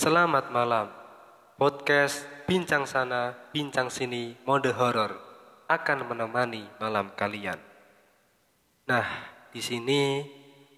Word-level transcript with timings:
Selamat 0.00 0.48
malam. 0.48 0.88
Podcast 1.60 2.24
Bincang 2.48 2.88
Sana, 2.88 3.36
Bincang 3.52 3.92
Sini, 3.92 4.32
mode 4.48 4.72
horor 4.72 5.12
akan 5.68 6.08
menemani 6.08 6.64
malam 6.80 7.12
kalian. 7.12 7.60
Nah, 8.88 9.04
di 9.52 9.60
sini 9.60 10.24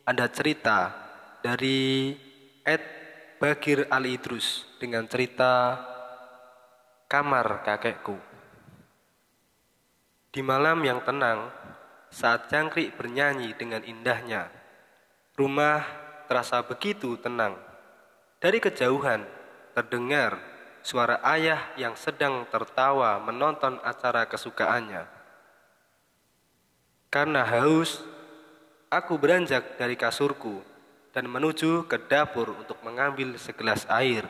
ada 0.02 0.26
cerita 0.26 0.90
dari 1.38 2.10
Ed 2.66 2.82
Bagir 3.38 3.86
Ali 3.94 4.18
Idrus 4.18 4.66
dengan 4.82 5.06
cerita 5.06 5.78
Kamar 7.06 7.62
Kakekku. 7.62 8.18
Di 10.34 10.42
malam 10.42 10.82
yang 10.82 10.98
tenang, 11.06 11.46
saat 12.10 12.50
jangkrik 12.50 12.98
bernyanyi 12.98 13.54
dengan 13.54 13.86
indahnya, 13.86 14.50
rumah 15.38 15.86
terasa 16.26 16.66
begitu 16.66 17.14
tenang. 17.22 17.70
Dari 18.42 18.58
kejauhan 18.58 19.22
terdengar 19.70 20.34
suara 20.82 21.22
ayah 21.30 21.70
yang 21.78 21.94
sedang 21.94 22.42
tertawa 22.50 23.22
menonton 23.22 23.78
acara 23.86 24.26
kesukaannya. 24.26 25.06
Karena 27.06 27.46
haus, 27.46 28.02
aku 28.90 29.14
beranjak 29.14 29.78
dari 29.78 29.94
kasurku 29.94 30.58
dan 31.14 31.30
menuju 31.30 31.86
ke 31.86 32.02
dapur 32.10 32.50
untuk 32.58 32.82
mengambil 32.82 33.38
segelas 33.38 33.86
air. 33.86 34.26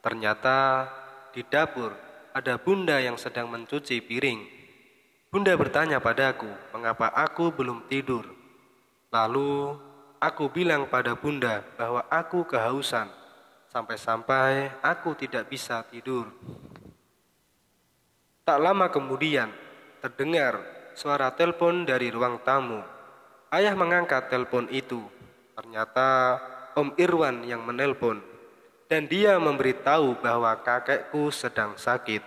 Ternyata 0.00 0.88
di 1.36 1.44
dapur 1.44 1.92
ada 2.32 2.56
bunda 2.56 2.96
yang 2.96 3.20
sedang 3.20 3.52
mencuci 3.52 4.00
piring. 4.08 4.40
Bunda 5.28 5.52
bertanya 5.52 6.00
padaku, 6.00 6.48
mengapa 6.72 7.12
aku 7.12 7.52
belum 7.52 7.92
tidur. 7.92 8.24
Lalu 9.12 9.76
aku 10.16 10.48
bilang 10.48 10.88
pada 10.88 11.12
bunda 11.12 11.60
bahwa 11.76 12.08
aku 12.08 12.48
kehausan 12.48 13.17
Sampai-sampai 13.78 14.82
aku 14.82 15.14
tidak 15.14 15.46
bisa 15.46 15.86
tidur. 15.86 16.26
Tak 18.42 18.58
lama 18.58 18.90
kemudian, 18.90 19.54
terdengar 20.02 20.58
suara 20.98 21.30
telepon 21.30 21.86
dari 21.86 22.10
ruang 22.10 22.42
tamu. 22.42 22.82
Ayah 23.54 23.78
mengangkat 23.78 24.34
telepon 24.34 24.66
itu. 24.74 24.98
Ternyata 25.54 26.42
Om 26.74 26.98
Irwan 26.98 27.46
yang 27.46 27.62
menelpon. 27.62 28.18
Dan 28.90 29.06
dia 29.06 29.38
memberitahu 29.38 30.26
bahwa 30.26 30.58
kakekku 30.58 31.30
sedang 31.30 31.78
sakit. 31.78 32.26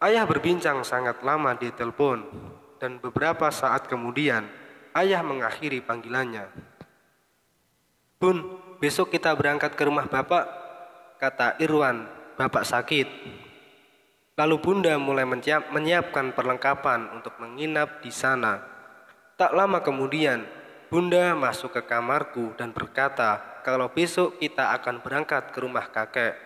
Ayah 0.00 0.24
berbincang 0.24 0.80
sangat 0.80 1.20
lama 1.20 1.60
di 1.60 1.68
telepon. 1.76 2.24
Dan 2.80 2.96
beberapa 3.04 3.52
saat 3.52 3.84
kemudian, 3.84 4.48
ayah 4.96 5.20
mengakhiri 5.20 5.84
panggilannya. 5.84 6.48
Bun, 8.16 8.56
besok 8.80 9.12
kita 9.12 9.36
berangkat 9.36 9.76
ke 9.76 9.84
rumah 9.84 10.08
bapak 10.08 10.59
kata 11.20 11.60
Irwan, 11.60 12.08
bapak 12.40 12.64
sakit. 12.64 13.08
Lalu 14.40 14.56
bunda 14.56 14.96
mulai 14.96 15.28
menyiapkan 15.68 16.32
perlengkapan 16.32 17.12
untuk 17.12 17.36
menginap 17.36 18.00
di 18.00 18.08
sana. 18.08 18.64
Tak 19.36 19.52
lama 19.52 19.84
kemudian, 19.84 20.48
bunda 20.88 21.36
masuk 21.36 21.76
ke 21.76 21.84
kamarku 21.84 22.56
dan 22.56 22.72
berkata 22.72 23.60
kalau 23.60 23.92
besok 23.92 24.40
kita 24.40 24.72
akan 24.80 25.04
berangkat 25.04 25.52
ke 25.52 25.60
rumah 25.60 25.92
kakek. 25.92 26.40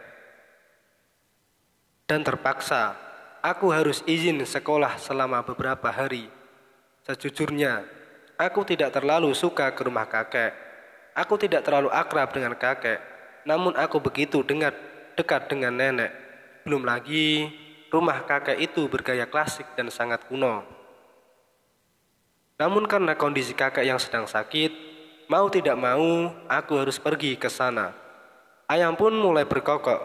Dan 2.11 2.27
terpaksa, 2.27 2.99
aku 3.47 3.71
harus 3.71 4.03
izin 4.11 4.43
sekolah 4.43 4.99
selama 4.99 5.47
beberapa 5.47 5.87
hari. 5.95 6.27
Sejujurnya, 7.07 7.87
aku 8.35 8.67
tidak 8.67 8.91
terlalu 8.91 9.31
suka 9.39 9.71
ke 9.71 9.87
rumah 9.87 10.11
kakek. 10.11 10.51
Aku 11.15 11.39
tidak 11.39 11.63
terlalu 11.63 11.95
akrab 11.95 12.35
dengan 12.35 12.59
kakek 12.59 13.14
namun 13.45 13.77
aku 13.77 14.01
begitu 14.01 14.41
dengar 14.41 14.73
dekat 15.17 15.49
dengan 15.49 15.77
nenek. 15.77 16.13
Belum 16.65 16.83
lagi 16.85 17.53
rumah 17.93 18.25
kakek 18.25 18.59
itu 18.59 18.89
bergaya 18.89 19.29
klasik 19.29 19.69
dan 19.77 19.93
sangat 19.93 20.25
kuno. 20.27 20.65
Namun 22.57 22.89
karena 22.89 23.15
kondisi 23.15 23.53
kakek 23.53 23.85
yang 23.85 24.01
sedang 24.01 24.25
sakit, 24.25 24.73
mau 25.29 25.47
tidak 25.53 25.77
mau 25.77 26.33
aku 26.49 26.73
harus 26.81 26.97
pergi 26.97 27.37
ke 27.37 27.53
sana. 27.53 27.93
Ayam 28.65 28.97
pun 28.97 29.13
mulai 29.13 29.45
berkokok, 29.45 30.01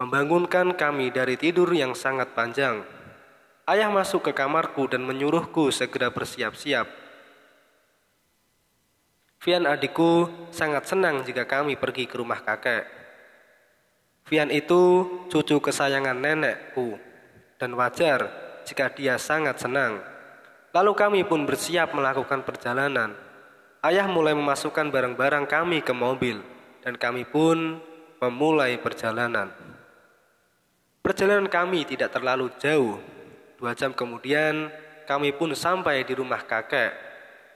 membangunkan 0.00 0.72
kami 0.74 1.12
dari 1.12 1.36
tidur 1.36 1.68
yang 1.76 1.92
sangat 1.92 2.32
panjang. 2.32 2.80
Ayah 3.68 3.92
masuk 3.92 4.26
ke 4.26 4.32
kamarku 4.32 4.88
dan 4.88 5.04
menyuruhku 5.04 5.68
segera 5.70 6.08
bersiap-siap 6.08 7.09
Vian 9.40 9.64
adikku 9.64 10.28
sangat 10.52 10.84
senang 10.84 11.24
jika 11.24 11.48
kami 11.48 11.72
pergi 11.80 12.04
ke 12.04 12.20
rumah 12.20 12.44
kakek. 12.44 12.84
Vian 14.28 14.52
itu 14.52 15.08
cucu 15.32 15.56
kesayangan 15.64 16.12
nenekku 16.12 17.00
dan 17.56 17.72
wajar 17.72 18.28
jika 18.68 18.92
dia 18.92 19.16
sangat 19.16 19.56
senang. 19.56 20.04
Lalu 20.76 20.92
kami 20.92 21.20
pun 21.24 21.48
bersiap 21.48 21.96
melakukan 21.96 22.44
perjalanan. 22.44 23.16
Ayah 23.80 24.04
mulai 24.12 24.36
memasukkan 24.36 24.92
barang-barang 24.92 25.48
kami 25.48 25.80
ke 25.80 25.96
mobil 25.96 26.44
dan 26.84 27.00
kami 27.00 27.24
pun 27.24 27.80
memulai 28.20 28.76
perjalanan. 28.76 29.48
Perjalanan 31.00 31.48
kami 31.48 31.88
tidak 31.88 32.12
terlalu 32.12 32.52
jauh. 32.60 33.00
Dua 33.56 33.72
jam 33.72 33.96
kemudian 33.96 34.68
kami 35.08 35.32
pun 35.32 35.56
sampai 35.56 36.04
di 36.04 36.12
rumah 36.12 36.44
kakek 36.44 37.09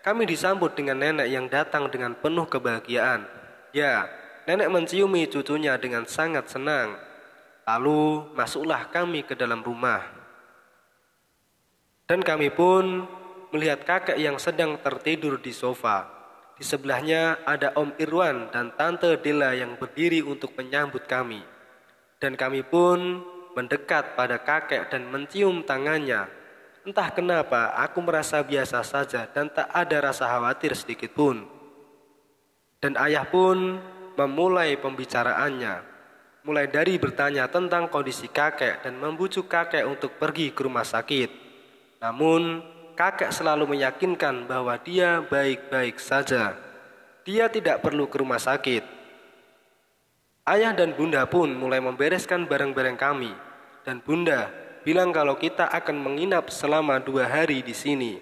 kami 0.05 0.29
disambut 0.29 0.77
dengan 0.77 1.01
nenek 1.01 1.33
yang 1.33 1.49
datang 1.49 1.89
dengan 1.89 2.13
penuh 2.13 2.45
kebahagiaan. 2.45 3.25
Ya, 3.73 4.05
nenek 4.45 4.69
menciumi 4.69 5.25
cucunya 5.33 5.81
dengan 5.81 6.05
sangat 6.05 6.53
senang. 6.53 7.01
Lalu 7.65 8.29
masuklah 8.37 8.93
kami 8.93 9.25
ke 9.25 9.33
dalam 9.33 9.65
rumah. 9.65 10.05
Dan 12.05 12.21
kami 12.21 12.53
pun 12.53 13.09
melihat 13.49 13.81
kakek 13.89 14.21
yang 14.21 14.37
sedang 14.37 14.77
tertidur 14.77 15.41
di 15.41 15.57
sofa. 15.57 16.05
Di 16.61 16.69
sebelahnya 16.69 17.41
ada 17.49 17.73
Om 17.73 17.97
Irwan 17.97 18.53
dan 18.53 18.77
Tante 18.77 19.17
Dela 19.25 19.57
yang 19.57 19.81
berdiri 19.81 20.21
untuk 20.21 20.53
menyambut 20.53 21.09
kami. 21.09 21.41
Dan 22.21 22.37
kami 22.37 22.61
pun 22.61 23.25
mendekat 23.57 24.13
pada 24.21 24.37
kakek 24.37 24.93
dan 24.93 25.09
mencium 25.09 25.65
tangannya 25.65 26.44
Entah 26.85 27.09
kenapa 27.17 27.73
aku 27.81 28.05
merasa 28.05 28.45
biasa 28.45 28.85
saja 28.85 29.25
dan 29.33 29.49
tak 29.49 29.73
ada 29.73 30.13
rasa 30.13 30.29
khawatir 30.29 30.77
sedikit 30.77 31.17
pun. 31.17 31.49
Dan 32.77 33.01
ayah 33.01 33.25
pun 33.25 33.81
memulai 34.21 34.77
pembicaraannya. 34.77 35.81
Mulai 36.45 36.69
dari 36.69 37.01
bertanya 37.01 37.49
tentang 37.49 37.89
kondisi 37.89 38.29
kakek 38.29 38.85
dan 38.85 39.01
membujuk 39.01 39.49
kakek 39.49 39.89
untuk 39.89 40.21
pergi 40.21 40.53
ke 40.53 40.61
rumah 40.61 40.85
sakit. 40.85 41.33
Namun, 42.05 42.61
kakek 42.93 43.33
selalu 43.33 43.65
meyakinkan 43.73 44.45
bahwa 44.45 44.77
dia 44.77 45.25
baik-baik 45.25 45.97
saja. 45.97 46.53
Dia 47.25 47.49
tidak 47.49 47.81
perlu 47.81 48.13
ke 48.13 48.21
rumah 48.21 48.37
sakit. 48.37 48.85
Ayah 50.45 50.77
dan 50.77 50.93
bunda 50.93 51.25
pun 51.25 51.49
mulai 51.49 51.81
membereskan 51.81 52.45
barang-barang 52.45 53.01
kami. 53.01 53.33
Dan 53.89 54.05
bunda 54.05 54.53
bilang 54.85 55.11
kalau 55.11 55.35
kita 55.41 55.67
akan 55.73 55.97
menginap 55.97 56.53
selama 56.53 57.01
dua 57.01 57.27
hari 57.27 57.65
di 57.65 57.73
sini 57.73 58.21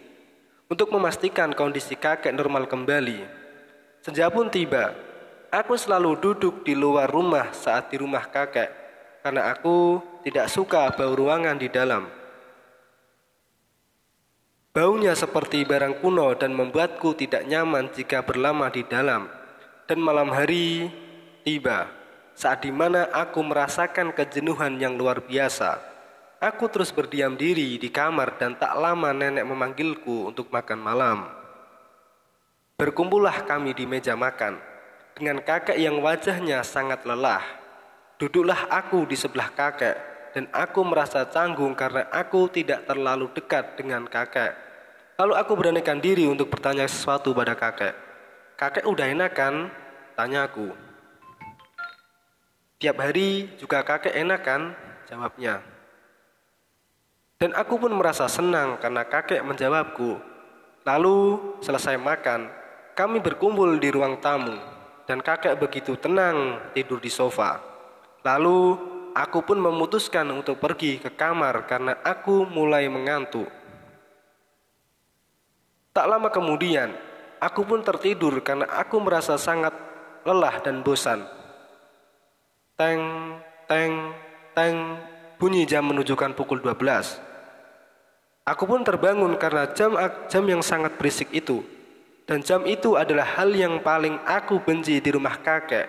untuk 0.71 0.89
memastikan 0.95 1.53
kondisi 1.53 1.99
kakek 1.99 2.33
normal 2.33 2.65
kembali. 2.65 3.27
Senja 4.01 4.33
pun 4.33 4.49
tiba, 4.49 4.97
aku 5.53 5.77
selalu 5.77 6.17
duduk 6.17 6.65
di 6.65 6.73
luar 6.73 7.11
rumah 7.13 7.53
saat 7.53 7.93
di 7.93 8.01
rumah 8.01 8.25
kakek 8.25 8.73
karena 9.21 9.53
aku 9.53 10.01
tidak 10.25 10.49
suka 10.49 10.89
bau 10.97 11.13
ruangan 11.13 11.61
di 11.61 11.69
dalam. 11.69 12.09
Baunya 14.73 15.13
seperti 15.13 15.69
barang 15.69 16.01
kuno 16.01 16.33
dan 16.33 16.57
membuatku 16.57 17.13
tidak 17.13 17.45
nyaman 17.45 17.93
jika 17.93 18.25
berlama 18.25 18.73
di 18.73 18.81
dalam. 18.89 19.29
Dan 19.85 20.01
malam 20.01 20.33
hari 20.33 20.89
tiba, 21.45 21.93
saat 22.33 22.65
di 22.65 22.73
mana 22.73 23.13
aku 23.13 23.45
merasakan 23.45 24.17
kejenuhan 24.17 24.81
yang 24.81 24.97
luar 24.97 25.21
biasa. 25.21 25.92
Aku 26.43 26.67
terus 26.67 26.91
berdiam 26.91 27.39
diri 27.39 27.79
di 27.79 27.87
kamar 27.87 28.35
dan 28.35 28.59
tak 28.59 28.75
lama 28.75 29.15
nenek 29.15 29.47
memanggilku 29.47 30.27
untuk 30.27 30.51
makan 30.51 30.83
malam. 30.83 31.31
Berkumpullah 32.75 33.47
kami 33.47 33.71
di 33.71 33.87
meja 33.87 34.19
makan 34.19 34.59
dengan 35.15 35.39
kakek 35.39 35.79
yang 35.79 36.03
wajahnya 36.03 36.67
sangat 36.67 37.07
lelah. 37.07 37.47
Duduklah 38.19 38.67
aku 38.75 39.07
di 39.07 39.15
sebelah 39.15 39.55
kakek 39.55 39.95
dan 40.35 40.51
aku 40.51 40.83
merasa 40.83 41.23
canggung 41.31 41.79
karena 41.79 42.11
aku 42.11 42.51
tidak 42.51 42.91
terlalu 42.91 43.31
dekat 43.31 43.79
dengan 43.79 44.03
kakek. 44.11 44.59
Lalu 45.23 45.39
aku 45.39 45.53
beranikan 45.55 46.03
diri 46.03 46.27
untuk 46.27 46.51
bertanya 46.51 46.91
sesuatu 46.91 47.31
pada 47.31 47.55
kakek. 47.55 47.95
Kakek 48.59 48.83
udah 48.91 49.07
enak 49.07 49.31
kan? 49.31 49.71
Tanya 50.19 50.51
aku. 50.51 50.75
Tiap 52.83 52.99
hari 52.99 53.47
juga 53.63 53.87
kakek 53.87 54.11
enak 54.11 54.43
kan? 54.43 54.75
Jawabnya. 55.07 55.72
Dan 57.43 57.59
aku 57.59 57.75
pun 57.75 57.91
merasa 57.91 58.31
senang 58.31 58.79
karena 58.79 59.03
kakek 59.03 59.43
menjawabku. 59.43 60.15
Lalu 60.87 61.19
selesai 61.59 61.99
makan, 61.99 62.47
kami 62.95 63.19
berkumpul 63.19 63.83
di 63.83 63.91
ruang 63.91 64.23
tamu 64.23 64.55
dan 65.11 65.19
kakek 65.19 65.59
begitu 65.59 65.99
tenang 65.99 66.63
tidur 66.71 67.03
di 67.03 67.11
sofa. 67.11 67.59
Lalu 68.23 68.79
aku 69.19 69.43
pun 69.43 69.59
memutuskan 69.59 70.31
untuk 70.31 70.63
pergi 70.63 71.03
ke 71.03 71.19
kamar 71.19 71.67
karena 71.67 71.99
aku 72.07 72.47
mulai 72.47 72.87
mengantuk. 72.87 73.51
Tak 75.91 76.07
lama 76.07 76.31
kemudian, 76.31 76.95
aku 77.43 77.67
pun 77.67 77.83
tertidur 77.83 78.39
karena 78.47 78.71
aku 78.71 79.03
merasa 79.03 79.35
sangat 79.35 79.75
lelah 80.23 80.63
dan 80.63 80.87
bosan. 80.87 81.27
Teng, 82.79 83.03
teng, 83.67 84.15
teng, 84.55 84.95
bunyi 85.43 85.67
jam 85.67 85.91
menunjukkan 85.91 86.39
pukul 86.39 86.63
12. 86.63 87.32
Aku 88.43 88.67
pun 88.67 88.83
terbangun 88.83 89.39
karena 89.39 89.71
jam 89.71 89.95
jam 90.27 90.45
yang 90.47 90.63
sangat 90.63 90.99
berisik 90.99 91.31
itu. 91.31 91.63
Dan 92.27 92.43
jam 92.43 92.63
itu 92.67 92.95
adalah 92.95 93.39
hal 93.39 93.51
yang 93.55 93.83
paling 93.83 94.19
aku 94.27 94.63
benci 94.63 94.99
di 94.99 95.11
rumah 95.11 95.39
kakek. 95.39 95.87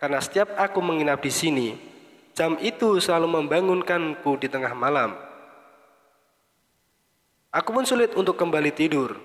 Karena 0.00 0.20
setiap 0.20 0.56
aku 0.56 0.80
menginap 0.84 1.24
di 1.24 1.32
sini, 1.32 1.68
jam 2.36 2.56
itu 2.60 3.00
selalu 3.00 3.40
membangunkanku 3.40 4.36
di 4.40 4.48
tengah 4.48 4.72
malam. 4.76 5.16
Aku 7.52 7.72
pun 7.72 7.88
sulit 7.88 8.12
untuk 8.12 8.36
kembali 8.36 8.72
tidur 8.76 9.16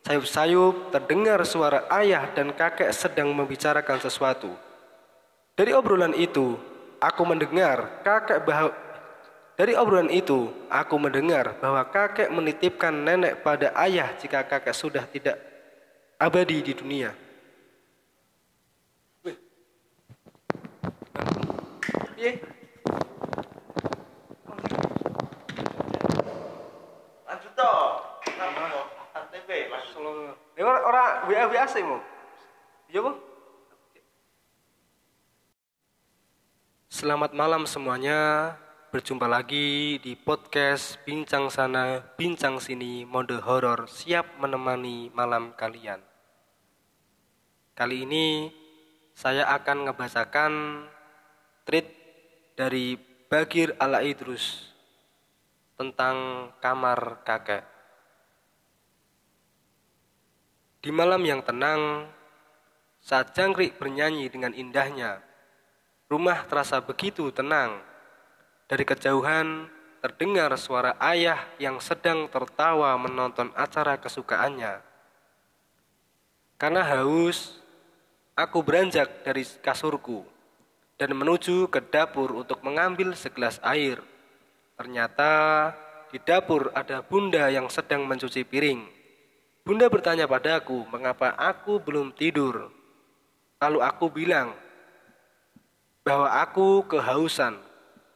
Sayup-sayup 0.00 0.96
terdengar 0.96 1.44
suara 1.44 1.84
ayah 2.00 2.32
dan 2.32 2.56
kakek 2.56 2.88
sedang 2.88 3.36
membicarakan 3.36 4.00
sesuatu. 4.00 4.48
Dari 5.52 5.76
obrolan 5.76 6.16
itu, 6.16 6.56
aku 6.96 7.22
mendengar 7.28 8.00
kakek 8.00 8.40
dari 9.60 9.76
obrolan 9.76 10.08
itu, 10.08 10.48
aku 10.72 10.96
mendengar 10.96 11.60
bahwa 11.60 11.84
kakek 11.84 12.32
menitipkan 12.32 12.96
nenek 12.96 13.44
pada 13.44 13.76
ayah 13.84 14.08
jika 14.16 14.40
kakek 14.40 14.72
sudah 14.72 15.04
tidak 15.04 15.36
abadi 16.16 16.64
di 16.64 16.72
dunia. 16.72 17.12
Iya. 22.16 22.40
Lanjut 27.28 27.52
toh. 27.52 28.00
TP 29.28 29.50
langsung. 29.68 30.32
Ora 30.56 31.28
WA 31.28 31.44
WA 31.52 31.68
sih 31.68 31.84
mau. 31.84 32.00
Iya 32.88 33.04
bu. 33.04 33.12
Selamat 36.88 37.36
malam 37.36 37.68
semuanya. 37.68 38.56
Berjumpa 38.90 39.30
lagi 39.30 40.02
di 40.02 40.18
podcast 40.18 40.98
Bincang 41.06 41.46
Sana, 41.46 42.02
Bincang 42.18 42.58
Sini, 42.58 43.06
mode 43.06 43.38
horor 43.38 43.86
siap 43.86 44.34
menemani 44.42 45.14
malam 45.14 45.54
kalian. 45.54 46.02
Kali 47.78 48.02
ini 48.02 48.50
saya 49.14 49.46
akan 49.46 49.86
ngebacakan 49.86 50.52
tweet 51.62 51.86
dari 52.58 52.98
Bagir 53.30 53.78
Ala 53.78 54.02
Idrus 54.02 54.74
tentang 55.78 56.50
kamar 56.58 57.22
kakek. 57.22 57.62
Di 60.82 60.90
malam 60.90 61.22
yang 61.22 61.46
tenang, 61.46 62.10
saat 62.98 63.38
jangkrik 63.38 63.78
bernyanyi 63.78 64.26
dengan 64.26 64.50
indahnya, 64.50 65.22
rumah 66.10 66.42
terasa 66.50 66.82
begitu 66.82 67.30
tenang. 67.30 67.86
Dari 68.70 68.86
kejauhan 68.86 69.66
terdengar 69.98 70.54
suara 70.54 70.94
ayah 71.02 71.42
yang 71.58 71.82
sedang 71.82 72.30
tertawa 72.30 72.94
menonton 72.94 73.50
acara 73.58 73.98
kesukaannya. 73.98 74.78
Karena 76.54 76.86
haus, 76.86 77.58
aku 78.38 78.62
beranjak 78.62 79.26
dari 79.26 79.42
kasurku 79.58 80.22
dan 81.02 81.18
menuju 81.18 81.66
ke 81.66 81.82
dapur 81.82 82.30
untuk 82.30 82.62
mengambil 82.62 83.10
segelas 83.18 83.58
air. 83.66 83.98
Ternyata 84.78 85.32
di 86.14 86.22
dapur 86.22 86.70
ada 86.70 87.02
bunda 87.02 87.50
yang 87.50 87.66
sedang 87.66 88.06
mencuci 88.06 88.46
piring. 88.46 88.86
Bunda 89.66 89.90
bertanya 89.90 90.30
padaku, 90.30 90.86
mengapa 90.94 91.34
aku 91.34 91.82
belum 91.82 92.14
tidur? 92.14 92.70
Lalu 93.58 93.78
aku 93.82 94.06
bilang 94.14 94.54
bahwa 96.06 96.32
aku 96.38 96.86
kehausan, 96.88 97.60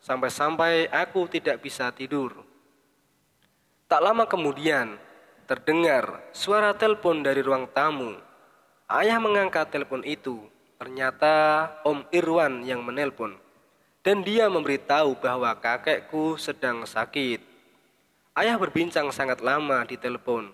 sampai-sampai 0.05 0.93
aku 0.93 1.25
tidak 1.33 1.65
bisa 1.65 1.89
tidur. 1.89 2.45
Tak 3.89 4.05
lama 4.05 4.29
kemudian, 4.29 5.01
terdengar 5.49 6.21
suara 6.37 6.77
telepon 6.77 7.25
dari 7.25 7.41
ruang 7.41 7.65
tamu. 7.73 8.21
Ayah 8.85 9.17
mengangkat 9.17 9.73
telepon 9.73 10.05
itu. 10.05 10.45
Ternyata 10.77 11.71
Om 11.89 12.05
Irwan 12.13 12.61
yang 12.69 12.85
menelpon. 12.85 13.41
Dan 14.05 14.21
dia 14.21 14.53
memberitahu 14.53 15.17
bahwa 15.17 15.57
kakekku 15.57 16.37
sedang 16.37 16.85
sakit. 16.85 17.41
Ayah 18.37 18.61
berbincang 18.61 19.09
sangat 19.09 19.41
lama 19.41 19.81
di 19.89 19.97
telepon. 19.97 20.53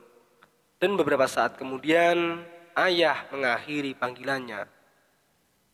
Dan 0.78 0.94
beberapa 0.94 1.26
saat 1.26 1.58
kemudian 1.58 2.46
ayah 2.78 3.26
mengakhiri 3.34 3.98
panggilannya. 3.98 4.70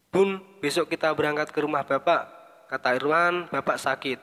Bun, 0.09 0.41
besok 0.65 0.89
kita 0.89 1.13
berangkat 1.13 1.53
ke 1.53 1.61
rumah 1.61 1.85
bapak. 1.85 2.36
Kata 2.67 2.99
Irwan, 2.99 3.47
bapak 3.47 3.79
sakit. 3.79 4.19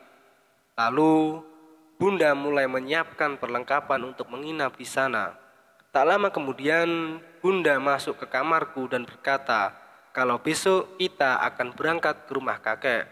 Lalu 0.76 1.40
bunda 1.96 2.36
mulai 2.36 2.68
menyiapkan 2.68 3.40
perlengkapan 3.40 4.04
untuk 4.04 4.28
menginap 4.28 4.76
di 4.76 4.84
sana. 4.84 5.32
Tak 5.96 6.04
lama 6.04 6.28
kemudian 6.28 7.22
bunda 7.40 7.80
masuk 7.80 8.20
ke 8.20 8.26
kamarku 8.28 8.92
dan 8.92 9.08
berkata, 9.08 9.72
kalau 10.12 10.42
besok 10.44 11.00
kita 11.00 11.40
akan 11.40 11.72
berangkat 11.72 12.28
ke 12.28 12.32
rumah 12.36 12.60
kakek. 12.60 13.08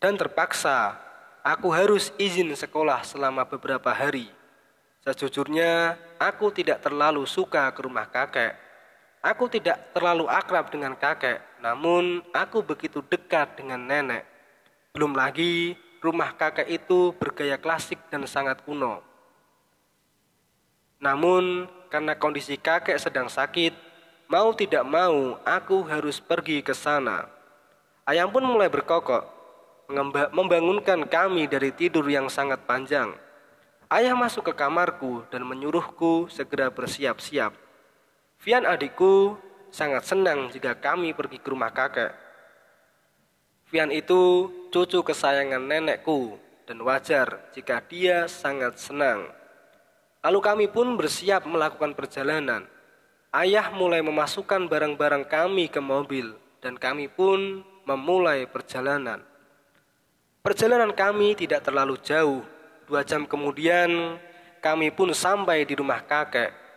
Dan 0.00 0.16
terpaksa 0.16 0.96
aku 1.44 1.68
harus 1.74 2.08
izin 2.16 2.56
sekolah 2.56 3.04
selama 3.04 3.44
beberapa 3.44 3.92
hari. 3.92 4.30
Sejujurnya, 5.04 6.00
aku 6.16 6.48
tidak 6.56 6.80
terlalu 6.80 7.28
suka 7.28 7.68
ke 7.74 7.80
rumah 7.84 8.08
kakek. 8.08 8.67
Aku 9.18 9.50
tidak 9.50 9.90
terlalu 9.90 10.30
akrab 10.30 10.70
dengan 10.70 10.94
kakek, 10.94 11.42
namun 11.58 12.22
aku 12.30 12.62
begitu 12.62 13.02
dekat 13.02 13.58
dengan 13.58 13.82
nenek. 13.82 14.22
Belum 14.94 15.10
lagi, 15.10 15.74
rumah 15.98 16.30
kakek 16.38 16.70
itu 16.70 17.10
bergaya 17.18 17.58
klasik 17.58 17.98
dan 18.14 18.22
sangat 18.30 18.62
kuno. 18.62 19.02
Namun, 21.02 21.66
karena 21.90 22.14
kondisi 22.14 22.54
kakek 22.58 22.98
sedang 22.98 23.26
sakit, 23.26 23.74
mau 24.30 24.54
tidak 24.54 24.86
mau 24.86 25.38
aku 25.42 25.82
harus 25.86 26.22
pergi 26.22 26.62
ke 26.62 26.74
sana. 26.74 27.26
Ayam 28.06 28.30
pun 28.30 28.46
mulai 28.46 28.70
berkokok, 28.70 29.26
membangunkan 30.30 31.06
kami 31.10 31.50
dari 31.50 31.74
tidur 31.74 32.06
yang 32.06 32.30
sangat 32.30 32.62
panjang. 32.70 33.14
Ayah 33.88 34.12
masuk 34.12 34.52
ke 34.52 34.54
kamarku 34.54 35.24
dan 35.32 35.42
menyuruhku 35.42 36.28
segera 36.28 36.68
bersiap-siap. 36.68 37.67
Vian 38.42 38.64
adikku 38.64 39.34
sangat 39.70 40.06
senang 40.06 40.50
jika 40.50 40.78
kami 40.78 41.14
pergi 41.14 41.38
ke 41.42 41.48
rumah 41.50 41.74
kakek. 41.74 42.14
Vian 43.68 43.92
itu 43.92 44.48
cucu 44.72 45.04
kesayangan 45.04 45.60
nenekku 45.60 46.40
dan 46.64 46.80
wajar 46.82 47.52
jika 47.52 47.84
dia 47.84 48.30
sangat 48.30 48.80
senang. 48.80 49.28
Lalu 50.24 50.40
kami 50.40 50.66
pun 50.70 50.96
bersiap 50.96 51.44
melakukan 51.44 51.92
perjalanan. 51.92 52.64
Ayah 53.28 53.68
mulai 53.70 54.00
memasukkan 54.00 54.66
barang-barang 54.66 55.28
kami 55.28 55.68
ke 55.68 55.78
mobil 55.84 56.32
dan 56.64 56.80
kami 56.80 57.12
pun 57.12 57.60
memulai 57.84 58.48
perjalanan. 58.48 59.20
Perjalanan 60.40 60.96
kami 60.96 61.36
tidak 61.36 61.68
terlalu 61.68 62.00
jauh 62.00 62.40
Dua 62.88 63.04
jam 63.04 63.28
kemudian 63.28 64.16
kami 64.64 64.88
pun 64.88 65.12
sampai 65.12 65.68
di 65.68 65.76
rumah 65.76 66.00
kakek. 66.08 66.67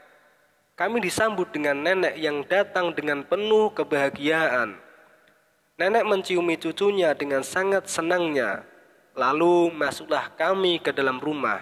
Kami 0.79 0.97
disambut 1.03 1.51
dengan 1.51 1.77
nenek 1.77 2.15
yang 2.17 2.41
datang 2.47 2.95
dengan 2.95 3.21
penuh 3.27 3.69
kebahagiaan. 3.75 4.79
Nenek 5.77 6.05
menciumi 6.05 6.55
cucunya 6.61 7.13
dengan 7.17 7.41
sangat 7.41 7.89
senangnya. 7.89 8.63
Lalu 9.13 9.75
masuklah 9.75 10.31
kami 10.39 10.79
ke 10.79 10.95
dalam 10.95 11.19
rumah. 11.19 11.59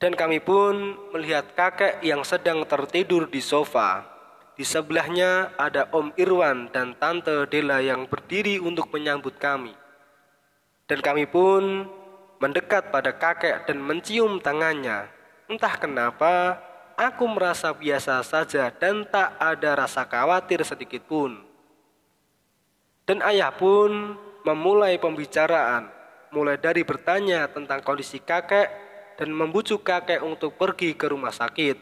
Dan 0.00 0.16
kami 0.16 0.40
pun 0.40 0.96
melihat 1.12 1.52
kakek 1.52 2.00
yang 2.00 2.24
sedang 2.24 2.64
tertidur 2.64 3.28
di 3.28 3.44
sofa. 3.44 4.08
Di 4.56 4.64
sebelahnya 4.64 5.52
ada 5.60 5.92
Om 5.92 6.16
Irwan 6.16 6.72
dan 6.72 6.96
Tante 6.96 7.44
Dela 7.52 7.84
yang 7.84 8.08
berdiri 8.08 8.56
untuk 8.56 8.88
menyambut 8.96 9.36
kami. 9.36 9.76
Dan 10.88 11.04
kami 11.04 11.28
pun 11.28 11.84
mendekat 12.40 12.88
pada 12.88 13.12
kakek 13.12 13.68
dan 13.68 13.76
mencium 13.76 14.40
tangannya. 14.40 15.04
Entah 15.52 15.76
kenapa, 15.76 16.56
aku 17.00 17.24
merasa 17.24 17.72
biasa 17.72 18.20
saja 18.20 18.68
dan 18.68 19.08
tak 19.08 19.32
ada 19.40 19.88
rasa 19.88 20.04
khawatir 20.04 20.60
sedikit 20.68 21.00
pun. 21.08 21.40
Dan 23.08 23.24
ayah 23.24 23.48
pun 23.48 24.20
memulai 24.44 25.00
pembicaraan, 25.00 25.88
mulai 26.28 26.60
dari 26.60 26.84
bertanya 26.84 27.48
tentang 27.48 27.80
kondisi 27.80 28.20
kakek 28.20 28.68
dan 29.16 29.32
membujuk 29.32 29.80
kakek 29.80 30.20
untuk 30.20 30.60
pergi 30.60 30.92
ke 30.92 31.08
rumah 31.08 31.32
sakit. 31.32 31.80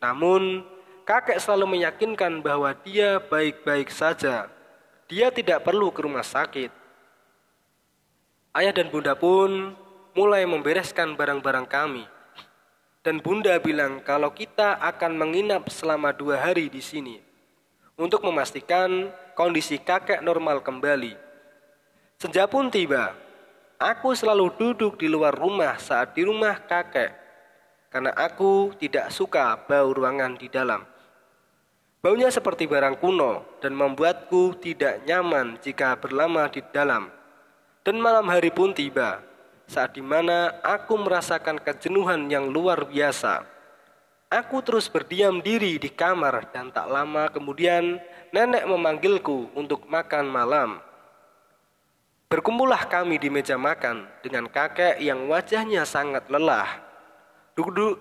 Namun, 0.00 0.64
kakek 1.04 1.36
selalu 1.36 1.78
meyakinkan 1.78 2.40
bahwa 2.40 2.72
dia 2.80 3.20
baik-baik 3.20 3.92
saja. 3.92 4.48
Dia 5.04 5.28
tidak 5.28 5.62
perlu 5.62 5.92
ke 5.92 6.00
rumah 6.00 6.24
sakit. 6.24 6.72
Ayah 8.56 8.72
dan 8.72 8.88
bunda 8.88 9.12
pun 9.12 9.76
mulai 10.16 10.48
membereskan 10.48 11.12
barang-barang 11.14 11.68
kami. 11.68 12.13
Dan 13.04 13.20
bunda 13.20 13.52
bilang 13.60 14.00
kalau 14.00 14.32
kita 14.32 14.80
akan 14.80 15.20
menginap 15.20 15.68
selama 15.68 16.08
dua 16.16 16.40
hari 16.40 16.72
di 16.72 16.80
sini 16.80 17.20
untuk 18.00 18.24
memastikan 18.24 19.12
kondisi 19.36 19.76
kakek 19.76 20.24
normal 20.24 20.64
kembali. 20.64 21.12
Senja 22.16 22.48
pun 22.48 22.72
tiba. 22.72 23.12
Aku 23.76 24.16
selalu 24.16 24.56
duduk 24.56 24.96
di 24.96 25.12
luar 25.12 25.36
rumah 25.36 25.76
saat 25.76 26.16
di 26.16 26.24
rumah 26.24 26.56
kakek 26.64 27.12
karena 27.92 28.10
aku 28.16 28.72
tidak 28.80 29.12
suka 29.12 29.60
bau 29.68 29.92
ruangan 29.92 30.40
di 30.40 30.48
dalam. 30.48 30.80
Baunya 32.00 32.32
seperti 32.32 32.64
barang 32.64 32.96
kuno 33.04 33.60
dan 33.60 33.76
membuatku 33.76 34.56
tidak 34.64 35.04
nyaman 35.04 35.60
jika 35.60 35.96
berlama 36.00 36.48
di 36.48 36.64
dalam. 36.72 37.12
Dan 37.84 38.00
malam 38.00 38.24
hari 38.32 38.48
pun 38.48 38.72
tiba, 38.72 39.20
saat 39.66 39.96
di 39.96 40.04
mana 40.04 40.60
aku 40.60 40.94
merasakan 41.00 41.60
kejenuhan 41.60 42.28
yang 42.28 42.48
luar 42.52 42.88
biasa. 42.88 43.44
Aku 44.32 44.64
terus 44.66 44.90
berdiam 44.90 45.38
diri 45.38 45.78
di 45.78 45.90
kamar 45.92 46.50
dan 46.50 46.74
tak 46.74 46.90
lama 46.90 47.30
kemudian 47.30 48.02
nenek 48.34 48.66
memanggilku 48.66 49.54
untuk 49.54 49.86
makan 49.86 50.26
malam. 50.26 50.82
Berkumpullah 52.26 52.90
kami 52.90 53.22
di 53.22 53.30
meja 53.30 53.54
makan 53.54 54.10
dengan 54.26 54.50
kakek 54.50 54.98
yang 54.98 55.30
wajahnya 55.30 55.86
sangat 55.86 56.26
lelah. 56.26 56.82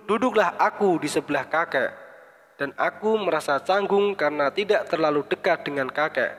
Duduklah 0.09 0.57
aku 0.57 0.97
di 0.97 1.05
sebelah 1.05 1.45
kakek 1.45 1.93
dan 2.57 2.73
aku 2.73 3.13
merasa 3.21 3.61
canggung 3.61 4.17
karena 4.17 4.49
tidak 4.49 4.89
terlalu 4.89 5.21
dekat 5.29 5.61
dengan 5.61 5.85
kakek. 5.85 6.33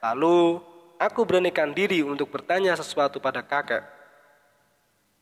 Lalu 0.00 0.64
aku 0.96 1.28
beranikan 1.28 1.76
diri 1.76 2.00
untuk 2.00 2.32
bertanya 2.32 2.72
sesuatu 2.72 3.20
pada 3.20 3.44
kakek. 3.44 3.95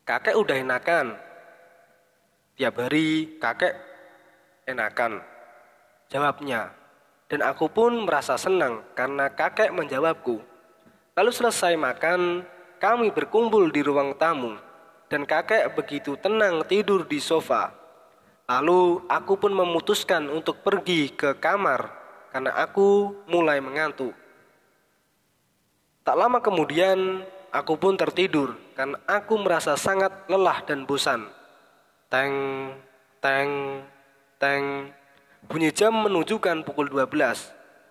Kakek 0.04 0.36
udah 0.36 0.56
enakan. 0.60 1.16
Tiap 2.54 2.76
hari 2.76 3.40
kakek 3.40 3.74
enakan. 4.68 5.24
Jawabnya. 6.12 6.72
Dan 7.28 7.40
aku 7.40 7.72
pun 7.72 8.04
merasa 8.04 8.36
senang 8.36 8.84
karena 8.92 9.32
kakek 9.32 9.72
menjawabku. 9.72 10.44
Lalu 11.16 11.30
selesai 11.32 11.74
makan, 11.74 12.44
kami 12.78 13.10
berkumpul 13.10 13.72
di 13.72 13.80
ruang 13.80 14.14
tamu. 14.20 14.60
Dan 15.08 15.24
kakek 15.24 15.72
begitu 15.72 16.20
tenang 16.20 16.64
tidur 16.68 17.08
di 17.08 17.18
sofa 17.20 17.84
Lalu 18.44 19.08
aku 19.08 19.40
pun 19.40 19.56
memutuskan 19.56 20.28
untuk 20.28 20.60
pergi 20.60 21.08
ke 21.16 21.40
kamar 21.40 21.88
karena 22.28 22.52
aku 22.60 23.16
mulai 23.24 23.56
mengantuk. 23.64 24.12
Tak 26.04 26.12
lama 26.12 26.44
kemudian 26.44 27.24
aku 27.54 27.78
pun 27.78 27.94
tertidur 27.94 28.58
karena 28.74 28.98
aku 29.06 29.38
merasa 29.38 29.78
sangat 29.78 30.10
lelah 30.26 30.66
dan 30.66 30.82
bosan. 30.82 31.30
Teng, 32.10 32.34
teng, 33.22 33.80
teng. 34.42 34.90
Bunyi 35.46 35.70
jam 35.70 35.94
menunjukkan 35.94 36.66
pukul 36.66 36.90
12. 36.90 37.14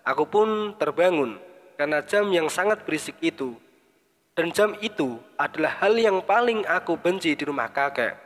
Aku 0.04 0.28
pun 0.28 0.76
terbangun 0.76 1.40
karena 1.80 2.04
jam 2.04 2.28
yang 2.28 2.52
sangat 2.52 2.84
berisik 2.84 3.16
itu. 3.24 3.56
Dan 4.34 4.50
jam 4.50 4.74
itu 4.82 5.16
adalah 5.38 5.78
hal 5.80 5.94
yang 5.96 6.20
paling 6.20 6.66
aku 6.66 6.98
benci 6.98 7.32
di 7.32 7.44
rumah 7.46 7.70
kakek. 7.70 8.18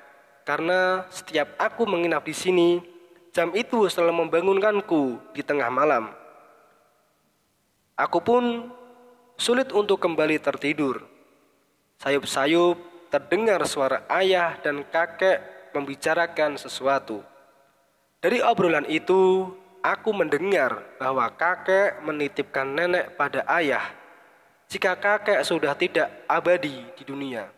Karena 0.43 1.05
setiap 1.13 1.53
aku 1.61 1.85
menginap 1.85 2.25
di 2.25 2.33
sini, 2.33 2.81
jam 3.37 3.53
itu 3.53 3.85
selalu 3.93 4.25
membangunkanku 4.25 5.21
di 5.37 5.45
tengah 5.45 5.69
malam. 5.69 6.09
Aku 8.01 8.25
pun 8.25 8.73
sulit 9.37 9.69
untuk 9.77 10.01
kembali 10.01 10.41
tertidur. 10.41 11.18
Sayup-sayup 11.99 12.79
terdengar 13.11 13.67
suara 13.67 14.07
ayah 14.07 14.55
dan 14.63 14.87
kakek 14.87 15.43
membicarakan 15.75 16.55
sesuatu. 16.55 17.27
Dari 18.23 18.39
obrolan 18.39 18.87
itu, 18.87 19.51
aku 19.83 20.11
mendengar 20.15 20.83
bahwa 21.03 21.27
kakek 21.35 21.99
menitipkan 22.07 22.71
nenek 22.71 23.19
pada 23.19 23.43
ayah 23.59 23.83
jika 24.69 24.95
kakek 24.95 25.43
sudah 25.43 25.73
tidak 25.75 26.13
abadi 26.29 26.87
di 26.95 27.03
dunia. 27.03 27.49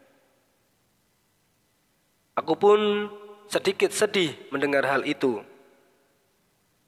Aku 2.39 2.57
pun 2.57 3.11
sedikit 3.51 3.91
sedih 3.91 4.33
mendengar 4.49 4.87
hal 4.87 5.03
itu. 5.05 5.43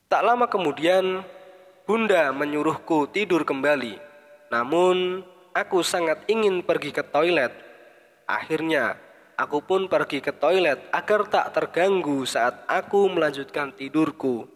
Tak 0.06 0.22
lama 0.22 0.46
kemudian, 0.46 1.26
Bunda 1.82 2.30
menyuruhku 2.30 3.10
tidur 3.10 3.42
kembali. 3.42 3.98
Namun, 4.54 5.26
aku 5.52 5.84
sangat 5.84 6.24
ingin 6.28 6.64
pergi 6.64 6.90
ke 6.92 7.04
toilet. 7.04 7.52
Akhirnya, 8.28 8.96
aku 9.36 9.60
pun 9.64 9.86
pergi 9.86 10.24
ke 10.24 10.32
toilet 10.32 10.80
agar 10.92 11.28
tak 11.28 11.46
terganggu 11.52 12.24
saat 12.24 12.64
aku 12.68 13.08
melanjutkan 13.12 13.72
tidurku. 13.72 14.48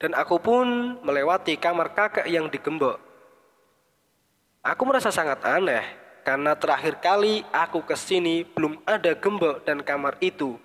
Dan 0.00 0.16
aku 0.16 0.40
pun 0.40 0.96
melewati 1.04 1.60
kamar 1.60 1.92
kakek 1.92 2.24
yang 2.24 2.48
digembok. 2.48 2.96
Aku 4.64 4.88
merasa 4.88 5.12
sangat 5.12 5.44
aneh 5.44 5.84
karena 6.24 6.56
terakhir 6.56 7.00
kali 7.00 7.44
aku 7.52 7.84
ke 7.84 7.96
sini 7.96 8.44
belum 8.44 8.80
ada 8.84 9.12
gembok 9.16 9.64
dan 9.64 9.84
kamar 9.84 10.16
itu. 10.20 10.56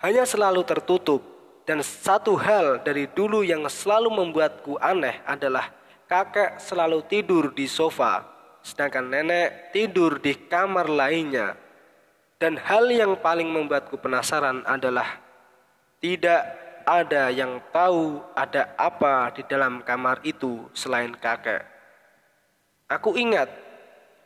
Hanya 0.00 0.24
selalu 0.28 0.64
tertutup. 0.64 1.20
Dan 1.68 1.84
satu 1.84 2.32
hal 2.40 2.80
dari 2.80 3.04
dulu 3.12 3.44
yang 3.44 3.60
selalu 3.68 4.08
membuatku 4.08 4.80
aneh 4.80 5.20
adalah 5.28 5.68
kakek 6.08 6.56
selalu 6.56 7.04
tidur 7.04 7.52
di 7.52 7.68
sofa, 7.68 8.24
sedangkan 8.68 9.08
nenek 9.08 9.72
tidur 9.72 10.20
di 10.20 10.36
kamar 10.36 10.92
lainnya. 10.92 11.56
Dan 12.36 12.60
hal 12.60 12.86
yang 12.92 13.16
paling 13.18 13.48
membuatku 13.48 13.96
penasaran 13.98 14.62
adalah 14.68 15.18
tidak 15.98 16.44
ada 16.86 17.32
yang 17.32 17.58
tahu 17.74 18.22
ada 18.36 18.70
apa 18.78 19.32
di 19.34 19.42
dalam 19.48 19.82
kamar 19.82 20.22
itu 20.22 20.68
selain 20.76 21.10
kakek. 21.16 21.66
Aku 22.86 23.18
ingat 23.18 23.50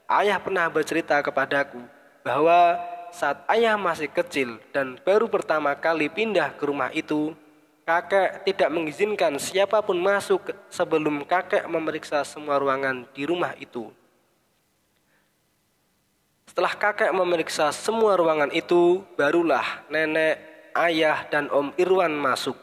ayah 0.07 0.37
pernah 0.39 0.69
bercerita 0.69 1.19
kepadaku 1.25 1.81
bahwa 2.23 2.77
saat 3.11 3.43
ayah 3.51 3.81
masih 3.81 4.13
kecil 4.13 4.61
dan 4.71 5.01
baru 5.03 5.27
pertama 5.27 5.73
kali 5.75 6.13
pindah 6.13 6.55
ke 6.55 6.65
rumah 6.69 6.93
itu, 6.93 7.33
kakek 7.89 8.45
tidak 8.47 8.71
mengizinkan 8.71 9.41
siapa 9.41 9.81
pun 9.81 9.99
masuk 9.99 10.53
sebelum 10.69 11.25
kakek 11.27 11.65
memeriksa 11.67 12.23
semua 12.23 12.61
ruangan 12.61 13.09
di 13.11 13.25
rumah 13.25 13.57
itu. 13.57 13.91
Setelah 16.53 16.77
kakek 16.77 17.17
memeriksa 17.17 17.73
semua 17.73 18.13
ruangan 18.13 18.53
itu, 18.53 19.01
barulah 19.17 19.89
nenek, 19.89 20.37
ayah, 20.77 21.25
dan 21.33 21.49
Om 21.49 21.73
Irwan 21.81 22.13
masuk. 22.13 22.61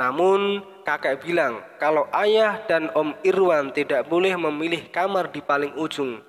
Namun, 0.00 0.64
kakek 0.88 1.20
bilang 1.20 1.60
kalau 1.76 2.08
ayah 2.16 2.64
dan 2.64 2.88
Om 2.96 3.12
Irwan 3.20 3.76
tidak 3.76 4.08
boleh 4.08 4.32
memilih 4.40 4.88
kamar 4.88 5.28
di 5.28 5.44
paling 5.44 5.76
ujung 5.76 6.24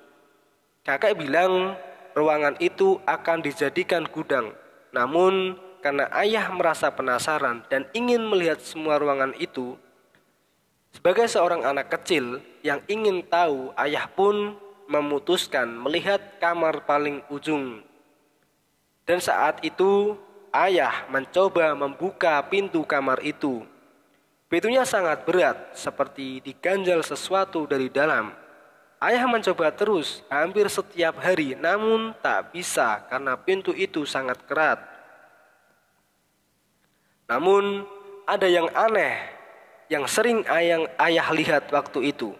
Kakek 0.82 1.14
bilang 1.14 1.78
ruangan 2.10 2.58
itu 2.58 2.98
akan 3.06 3.38
dijadikan 3.38 4.02
gudang. 4.02 4.50
Namun 4.90 5.54
karena 5.78 6.10
ayah 6.18 6.50
merasa 6.50 6.90
penasaran 6.90 7.62
dan 7.70 7.86
ingin 7.94 8.26
melihat 8.26 8.58
semua 8.58 8.98
ruangan 8.98 9.30
itu, 9.38 9.78
sebagai 10.90 11.30
seorang 11.30 11.62
anak 11.62 11.86
kecil 11.86 12.42
yang 12.66 12.82
ingin 12.90 13.22
tahu, 13.22 13.70
ayah 13.78 14.10
pun 14.10 14.58
memutuskan 14.92 15.64
melihat 15.72 16.20
kamar 16.36 16.84
paling 16.84 17.24
ujung. 17.32 17.80
Dan 19.08 19.18
saat 19.24 19.64
itu, 19.64 20.14
ayah 20.52 21.08
mencoba 21.08 21.72
membuka 21.72 22.36
pintu 22.44 22.84
kamar 22.84 23.24
itu. 23.24 23.64
Pintunya 24.52 24.84
sangat 24.84 25.24
berat, 25.24 25.72
seperti 25.72 26.44
diganjal 26.44 27.00
sesuatu 27.00 27.64
dari 27.64 27.88
dalam. 27.88 28.36
Ayah 29.00 29.24
mencoba 29.24 29.72
terus 29.72 30.20
hampir 30.28 30.68
setiap 30.68 31.16
hari, 31.18 31.56
namun 31.56 32.12
tak 32.20 32.52
bisa 32.52 33.00
karena 33.08 33.34
pintu 33.34 33.72
itu 33.72 34.04
sangat 34.04 34.38
kerat. 34.44 34.78
Namun 37.26 37.88
ada 38.28 38.46
yang 38.46 38.68
aneh 38.76 39.40
yang 39.90 40.08
sering 40.08 40.40
ayah, 40.48 40.88
ayah 41.04 41.26
lihat 41.36 41.68
waktu 41.68 42.14
itu. 42.16 42.32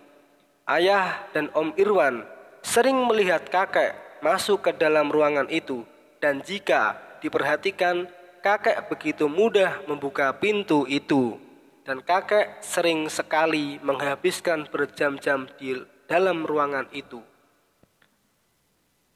Ayah 0.65 1.29
dan 1.37 1.53
Om 1.53 1.75
Irwan 1.77 2.25
sering 2.73 3.05
melihat 3.05 3.45
kakek 3.53 3.93
masuk 4.25 4.65
ke 4.65 4.73
dalam 4.73 5.13
ruangan 5.13 5.45
itu 5.53 5.85
dan 6.25 6.41
jika 6.41 6.97
diperhatikan 7.21 8.09
kakek 8.41 8.89
begitu 8.89 9.29
mudah 9.29 9.85
membuka 9.85 10.33
pintu 10.33 10.89
itu 10.89 11.37
dan 11.85 12.01
kakek 12.01 12.65
sering 12.65 13.13
sekali 13.13 13.77
menghabiskan 13.85 14.65
berjam-jam 14.73 15.45
di 15.61 15.85
dalam 16.09 16.49
ruangan 16.49 16.89
itu. 16.97 17.21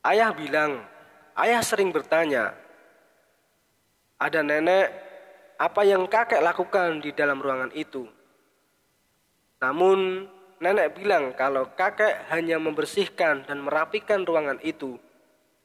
Ayah 0.04 0.36
bilang, 0.36 0.84
ayah 1.40 1.64
sering 1.64 1.96
bertanya, 1.96 2.52
ada 4.20 4.44
nenek, 4.44 4.92
apa 5.56 5.80
yang 5.80 6.04
kakek 6.04 6.44
lakukan 6.44 7.00
di 7.00 7.16
dalam 7.16 7.40
ruangan 7.40 7.72
itu? 7.72 8.04
Namun 9.64 10.28
nenek 10.62 10.96
bilang 10.96 11.36
kalau 11.36 11.68
kakek 11.76 12.28
hanya 12.32 12.56
membersihkan 12.56 13.44
dan 13.44 13.64
merapikan 13.64 14.24
ruangan 14.24 14.60
itu. 14.64 14.96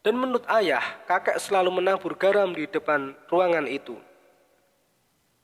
Dan 0.02 0.18
menurut 0.18 0.44
ayah, 0.50 0.82
kakek 1.06 1.38
selalu 1.38 1.78
menabur 1.78 2.18
garam 2.18 2.50
di 2.58 2.66
depan 2.66 3.14
ruangan 3.30 3.70
itu. 3.70 4.02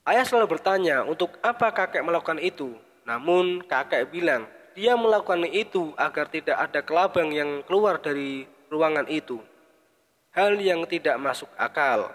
Ayah 0.08 0.26
selalu 0.26 0.58
bertanya 0.58 1.06
untuk 1.06 1.38
apa 1.46 1.70
kakek 1.70 2.02
melakukan 2.02 2.42
itu. 2.42 2.74
Namun 3.06 3.62
kakek 3.64 4.10
bilang 4.10 4.50
dia 4.74 4.98
melakukan 4.98 5.46
itu 5.50 5.94
agar 5.98 6.30
tidak 6.30 6.58
ada 6.58 6.80
kelabang 6.86 7.30
yang 7.34 7.62
keluar 7.66 8.02
dari 8.02 8.46
ruangan 8.70 9.06
itu. 9.10 9.42
Hal 10.34 10.58
yang 10.62 10.86
tidak 10.86 11.18
masuk 11.18 11.50
akal. 11.58 12.14